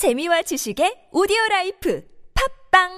[0.00, 2.02] 재미와 지식의 오디오 라이프
[2.72, 2.88] 팟빵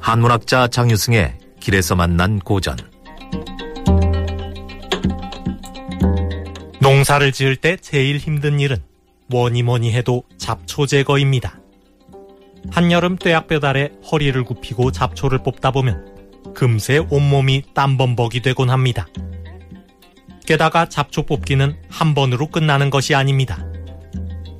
[0.00, 2.78] 한문학자 장유승의 길에서 만난 고전
[6.80, 8.78] 농사를 지을 때 제일 힘든 일은
[9.26, 11.60] 뭐니 뭐니 해도 잡초 제거입니다.
[12.70, 16.19] 한여름 뙤약볕 아래 허리를 굽히고 잡초를 뽑다 보면
[16.54, 19.06] 금세 온몸이 땀범벅이 되곤 합니다.
[20.46, 23.64] 게다가 잡초 뽑기는 한 번으로 끝나는 것이 아닙니다.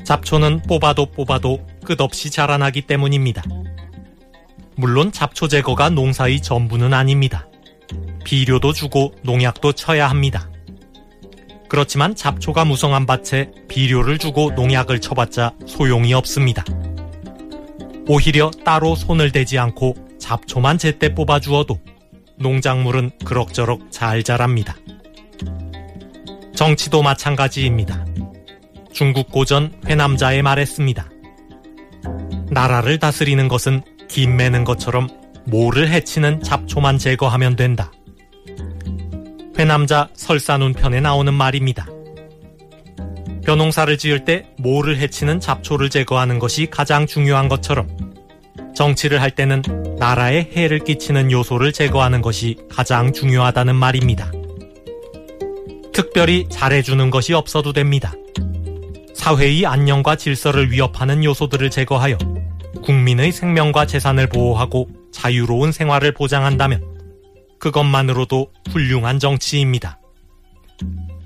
[0.05, 3.43] 잡초는 뽑아도 뽑아도 끝없이 자라나기 때문입니다.
[4.77, 7.47] 물론 잡초 제거가 농사의 전부는 아닙니다.
[8.25, 10.49] 비료도 주고 농약도 쳐야 합니다.
[11.69, 16.65] 그렇지만 잡초가 무성한 밭에 비료를 주고 농약을 쳐봤자 소용이 없습니다.
[18.13, 21.79] 오히려 따로 손을 대지 않고 잡초만 제때 뽑아주어도
[22.41, 24.75] 농작물은 그럭저럭 잘 자랍니다.
[26.57, 28.05] 정치도 마찬가지입니다.
[28.93, 31.09] 중국 고전 회남자의 말했습니다.
[32.51, 35.09] 나라를 다스리는 것은 김 매는 것처럼
[35.45, 37.93] 모를 해치는 잡초만 제거하면 된다.
[39.57, 41.87] 회남자 설사눈 편에 나오는 말입니다.
[43.45, 47.89] 벼농사를 지을 때 모를 해치는 잡초를 제거하는 것이 가장 중요한 것처럼
[48.75, 49.63] 정치를 할 때는
[49.99, 54.31] 나라에 해를 끼치는 요소를 제거하는 것이 가장 중요하다는 말입니다.
[55.93, 58.13] 특별히 잘해주는 것이 없어도 됩니다.
[59.15, 62.17] 사회의 안녕과 질서를 위협하는 요소들을 제거하여
[62.83, 66.83] 국민의 생명과 재산을 보호하고 자유로운 생활을 보장한다면
[67.59, 69.99] 그것만으로도 훌륭한 정치입니다.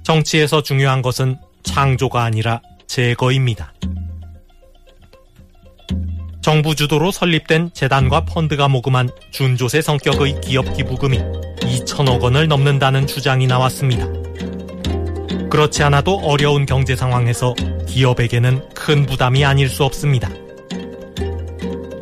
[0.03, 3.73] 정치에서 중요한 것은 창조가 아니라 제거입니다.
[6.41, 11.19] 정부 주도로 설립된 재단과 펀드가 모금한 준조세 성격의 기업 기부금이
[11.61, 14.07] 2천억 원을 넘는다는 주장이 나왔습니다.
[15.49, 17.55] 그렇지 않아도 어려운 경제 상황에서
[17.89, 20.29] 기업에게는 큰 부담이 아닐 수 없습니다.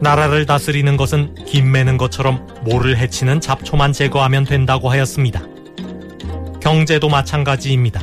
[0.01, 5.43] 나라를 다스리는 것은 김 매는 것처럼 모를 해치는 잡초만 제거하면 된다고 하였습니다.
[6.61, 8.03] 경제도 마찬가지입니다.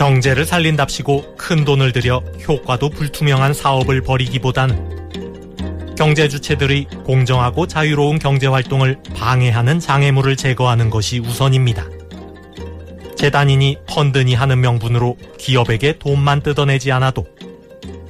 [0.00, 8.96] 경제를 살린답시고 큰 돈을 들여 효과도 불투명한 사업을 벌이기보다는 경제 주체들의 공정하고 자유로운 경제 활동을
[9.14, 11.84] 방해하는 장애물을 제거하는 것이 우선입니다.
[13.14, 17.26] 재단이니 펀드니 하는 명분으로 기업에게 돈만 뜯어내지 않아도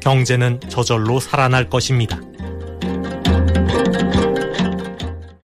[0.00, 2.20] 경제는 저절로 살아날 것입니다.